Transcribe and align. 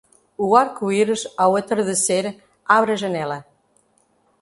O 0.45 0.47
arco-íris 0.63 1.21
ao 1.43 1.51
entardecer 1.61 2.25
abre 2.77 2.91
a 2.93 2.99
janela. 3.03 3.39